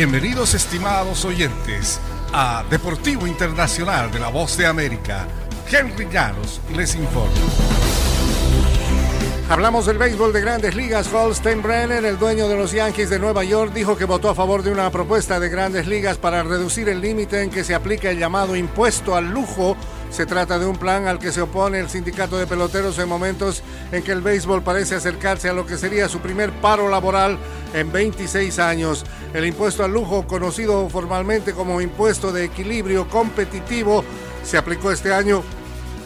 Bienvenidos 0.00 0.54
estimados 0.54 1.26
oyentes 1.26 2.00
a 2.32 2.64
Deportivo 2.70 3.26
Internacional 3.26 4.10
de 4.10 4.18
la 4.18 4.28
Voz 4.28 4.56
de 4.56 4.64
América. 4.64 5.28
Henry 5.70 6.08
Llanos 6.10 6.62
les 6.74 6.94
informa. 6.94 7.36
Hablamos 9.50 9.84
del 9.84 9.98
béisbol 9.98 10.32
de 10.32 10.40
grandes 10.40 10.74
ligas. 10.74 11.12
Holstein 11.12 11.60
Brenner, 11.60 12.02
el 12.06 12.18
dueño 12.18 12.48
de 12.48 12.56
los 12.56 12.72
Yankees 12.72 13.10
de 13.10 13.18
Nueva 13.18 13.44
York, 13.44 13.74
dijo 13.74 13.94
que 13.94 14.06
votó 14.06 14.30
a 14.30 14.34
favor 14.34 14.62
de 14.62 14.72
una 14.72 14.90
propuesta 14.90 15.38
de 15.38 15.50
grandes 15.50 15.86
ligas 15.86 16.16
para 16.16 16.42
reducir 16.44 16.88
el 16.88 17.02
límite 17.02 17.42
en 17.42 17.50
que 17.50 17.62
se 17.62 17.74
aplica 17.74 18.08
el 18.08 18.18
llamado 18.18 18.56
impuesto 18.56 19.14
al 19.14 19.30
lujo 19.30 19.76
se 20.10 20.26
trata 20.26 20.58
de 20.58 20.66
un 20.66 20.76
plan 20.76 21.06
al 21.06 21.20
que 21.20 21.30
se 21.30 21.40
opone 21.40 21.78
el 21.78 21.88
sindicato 21.88 22.36
de 22.36 22.46
peloteros 22.46 22.98
en 22.98 23.08
momentos 23.08 23.62
en 23.92 24.02
que 24.02 24.10
el 24.10 24.20
béisbol 24.20 24.62
parece 24.62 24.96
acercarse 24.96 25.48
a 25.48 25.52
lo 25.52 25.64
que 25.64 25.78
sería 25.78 26.08
su 26.08 26.18
primer 26.18 26.50
paro 26.50 26.88
laboral 26.88 27.38
en 27.72 27.92
26 27.92 28.58
años. 28.58 29.04
El 29.32 29.46
impuesto 29.46 29.84
al 29.84 29.92
lujo, 29.92 30.26
conocido 30.26 30.88
formalmente 30.88 31.52
como 31.52 31.80
impuesto 31.80 32.32
de 32.32 32.44
equilibrio 32.44 33.08
competitivo, 33.08 34.04
se 34.42 34.58
aplicó 34.58 34.90
este 34.90 35.12
año 35.12 35.44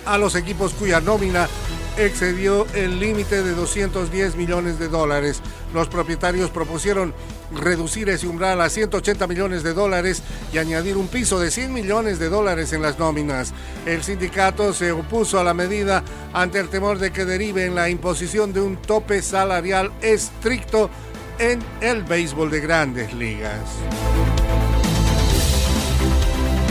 a 0.04 0.18
los 0.18 0.34
equipos 0.34 0.74
cuya 0.74 1.00
nómina 1.00 1.48
excedió 1.96 2.66
el 2.74 2.98
límite 2.98 3.42
de 3.42 3.54
210 3.54 4.36
millones 4.36 4.78
de 4.78 4.88
dólares. 4.88 5.40
Los 5.72 5.88
propietarios 5.88 6.50
propusieron 6.50 7.14
reducir 7.54 8.10
ese 8.10 8.26
umbral 8.26 8.60
a 8.60 8.68
180 8.68 9.26
millones 9.26 9.62
de 9.62 9.72
dólares 9.72 10.22
y 10.52 10.58
añadir 10.58 10.98
un 10.98 11.08
piso 11.08 11.38
de 11.38 11.50
100 11.50 11.72
millones 11.72 12.18
de 12.18 12.28
dólares 12.28 12.74
en 12.74 12.82
las 12.82 12.98
nóminas. 12.98 13.54
El 13.86 14.02
sindicato 14.02 14.74
se 14.74 14.92
opuso 14.92 15.38
a 15.38 15.44
la 15.44 15.54
medida 15.54 16.02
ante 16.34 16.58
el 16.58 16.68
temor 16.68 16.98
de 16.98 17.10
que 17.10 17.24
derive 17.24 17.64
en 17.64 17.74
la 17.74 17.88
imposición 17.88 18.52
de 18.52 18.60
un 18.60 18.76
tope 18.76 19.22
salarial 19.22 19.92
estricto 20.02 20.90
en 21.38 21.62
el 21.80 22.02
béisbol 22.02 22.50
de 22.50 22.60
grandes 22.60 23.12
ligas. 23.12 23.60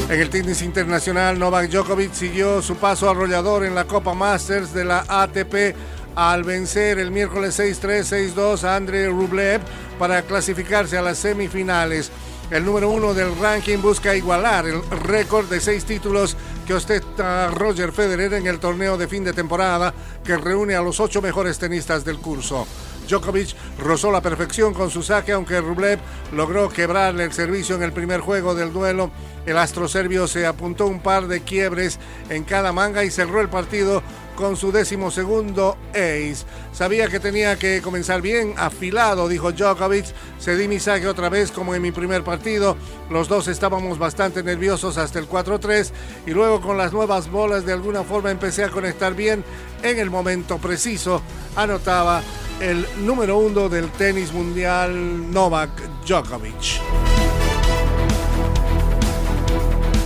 En 0.09 0.19
el 0.19 0.29
tenis 0.29 0.61
internacional, 0.61 1.39
Novak 1.39 1.69
Djokovic 1.69 2.13
siguió 2.13 2.61
su 2.61 2.75
paso 2.75 3.09
arrollador 3.09 3.65
en 3.65 3.73
la 3.73 3.85
Copa 3.85 4.13
Masters 4.13 4.73
de 4.73 4.85
la 4.85 5.05
ATP 5.07 5.75
al 6.15 6.43
vencer 6.43 6.99
el 6.99 7.09
miércoles 7.09 7.59
6-3, 7.59 8.33
6-2 8.35 8.63
a 8.63 8.75
Andrei 8.75 9.07
Rublev 9.07 9.61
para 9.97 10.21
clasificarse 10.21 10.97
a 10.97 11.01
las 11.01 11.17
semifinales. 11.17 12.11
El 12.53 12.65
número 12.65 12.87
uno 12.91 13.15
del 13.15 13.35
ranking 13.39 13.79
busca 13.79 14.15
igualar 14.15 14.67
el 14.67 14.79
récord 14.91 15.49
de 15.49 15.59
seis 15.59 15.85
títulos 15.85 16.37
que 16.67 16.75
ostenta 16.75 17.47
Roger 17.47 17.91
Federer 17.91 18.35
en 18.35 18.45
el 18.45 18.59
torneo 18.59 18.95
de 18.95 19.07
fin 19.07 19.23
de 19.23 19.33
temporada 19.33 19.91
que 20.23 20.37
reúne 20.37 20.75
a 20.75 20.81
los 20.83 20.99
ocho 20.99 21.19
mejores 21.19 21.57
tenistas 21.57 22.05
del 22.05 22.19
curso. 22.19 22.67
Djokovic 23.07 23.55
rozó 23.79 24.11
la 24.11 24.21
perfección 24.21 24.75
con 24.75 24.91
su 24.91 25.01
saque, 25.01 25.31
aunque 25.31 25.61
Rublev 25.61 25.97
logró 26.31 26.69
quebrarle 26.69 27.23
el 27.23 27.33
servicio 27.33 27.75
en 27.75 27.81
el 27.81 27.91
primer 27.91 28.21
juego 28.21 28.53
del 28.53 28.71
duelo. 28.71 29.09
El 29.47 29.57
astro 29.57 29.87
serbio 29.87 30.27
se 30.27 30.45
apuntó 30.45 30.85
un 30.85 30.99
par 30.99 31.27
de 31.27 31.41
quiebres 31.41 31.99
en 32.29 32.43
cada 32.43 32.71
manga 32.71 33.03
y 33.03 33.09
cerró 33.09 33.41
el 33.41 33.49
partido 33.49 34.03
con 34.35 34.55
su 34.55 34.71
décimo 34.71 35.11
segundo 35.11 35.77
ace. 35.91 36.45
Sabía 36.71 37.07
que 37.07 37.19
tenía 37.19 37.57
que 37.57 37.81
comenzar 37.81 38.21
bien, 38.21 38.53
afilado, 38.57 39.27
dijo 39.27 39.51
Djokovic. 39.51 40.05
Cedí 40.39 40.67
mi 40.67 40.79
saque 40.79 41.07
otra 41.07 41.29
vez 41.29 41.51
como 41.51 41.75
en 41.75 41.81
mi 41.81 41.91
primer 41.91 42.23
partido. 42.23 42.75
Los 43.09 43.27
dos 43.27 43.47
estábamos 43.47 43.97
bastante 43.97 44.43
nerviosos 44.43 44.97
hasta 44.97 45.19
el 45.19 45.29
4-3 45.29 45.91
y 46.25 46.31
luego 46.31 46.61
con 46.61 46.77
las 46.77 46.93
nuevas 46.93 47.29
bolas 47.29 47.65
de 47.65 47.73
alguna 47.73 48.03
forma 48.03 48.31
empecé 48.31 48.63
a 48.63 48.69
conectar 48.69 49.13
bien 49.13 49.43
en 49.83 49.99
el 49.99 50.09
momento 50.09 50.57
preciso. 50.57 51.21
Anotaba 51.55 52.21
el 52.59 52.85
número 53.05 53.37
uno 53.37 53.69
del 53.69 53.89
tenis 53.91 54.31
mundial 54.31 55.31
Novak 55.31 55.69
Djokovic. 56.05 56.81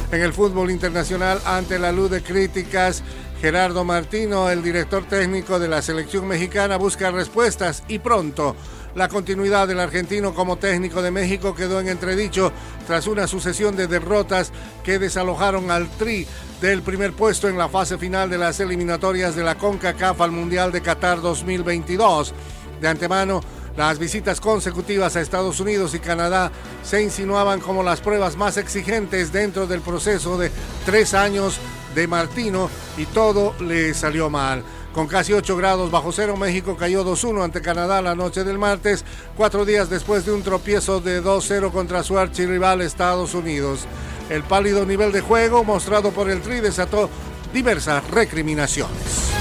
En 0.10 0.22
el 0.22 0.32
fútbol 0.32 0.72
internacional, 0.72 1.42
ante 1.46 1.78
la 1.78 1.92
luz 1.92 2.10
de 2.10 2.24
críticas, 2.24 3.04
Gerardo 3.42 3.84
Martino, 3.84 4.50
el 4.50 4.64
director 4.64 5.06
técnico 5.06 5.60
de 5.60 5.68
la 5.68 5.84
selección 5.84 6.28
mexicana, 6.28 6.78
busca 6.78 7.12
respuestas 7.12 7.84
y 7.88 8.00
pronto. 8.00 8.56
La 8.96 9.08
continuidad 9.10 9.68
del 9.68 9.80
argentino 9.80 10.34
como 10.34 10.58
técnico 10.58 11.04
de 11.04 11.12
México 11.12 11.54
quedó 11.54 11.80
en 11.80 11.88
entredicho 11.88 12.52
tras 12.88 13.06
una 13.06 13.28
sucesión 13.28 13.76
de 13.76 13.86
derrotas 13.86 14.52
que 14.84 14.98
desalojaron 14.98 15.70
al 15.70 15.88
Tri 15.88 16.26
del 16.62 16.82
primer 16.82 17.14
puesto 17.14 17.48
en 17.48 17.60
la 17.60 17.70
fase 17.70 18.00
final 18.00 18.28
de 18.28 18.40
las 18.40 18.60
eliminatorias 18.60 19.36
de 19.36 19.44
la 19.44 19.54
CONCACAF 19.54 20.20
al 20.22 20.32
Mundial 20.32 20.72
de 20.72 20.82
Qatar 20.82 21.22
2022. 21.22 22.34
De 22.82 22.88
antemano, 22.88 23.42
las 23.78 24.00
visitas 24.00 24.42
consecutivas 24.42 25.16
a 25.16 25.22
Estados 25.22 25.60
Unidos 25.60 25.94
y 25.94 26.00
Canadá 26.00 26.52
se 26.82 27.04
insinuaban 27.04 27.60
como 27.60 27.84
las 27.84 28.02
pruebas 28.02 28.36
más 28.36 28.58
exigentes 28.58 29.32
dentro 29.32 29.68
del 29.68 29.82
proceso 29.82 30.40
de 30.40 30.50
tres 30.84 31.14
años 31.14 31.60
de 31.98 32.08
Martino 32.08 32.70
y 32.96 33.06
todo 33.08 33.56
le 33.60 33.96
salió 33.96 34.30
mal. 34.30 34.64
Con 34.94 35.08
casi 35.08 35.34
8 35.34 35.58
grados 35.58 35.90
bajo 35.90 36.12
cero, 36.12 36.38
México 36.38 36.78
cayó 36.78 37.04
2-1 37.04 37.44
ante 37.44 37.62
Canadá 37.62 38.02
la 38.04 38.14
noche 38.14 38.44
del 38.44 38.60
martes, 38.60 39.04
cuatro 39.36 39.66
días 39.66 39.90
después 39.90 40.24
de 40.26 40.32
un 40.32 40.44
tropiezo 40.44 41.02
de 41.02 41.24
2-0 41.24 41.72
contra 41.72 42.04
su 42.04 42.18
archirrival 42.18 42.82
Estados 42.82 43.34
Unidos. 43.34 43.88
El 44.30 44.44
pálido 44.44 44.86
nivel 44.86 45.12
de 45.12 45.22
juego 45.22 45.64
mostrado 45.64 46.12
por 46.12 46.30
el 46.30 46.42
Tri 46.42 46.60
desató 46.60 47.10
diversas 47.52 48.08
recriminaciones. 48.12 49.32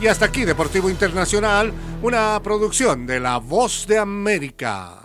Y 0.00 0.06
hasta 0.06 0.26
aquí 0.26 0.44
Deportivo 0.44 0.90
Internacional, 0.90 1.72
una 2.02 2.40
producción 2.42 3.06
de 3.06 3.18
La 3.18 3.38
Voz 3.38 3.86
de 3.88 3.98
América. 3.98 5.01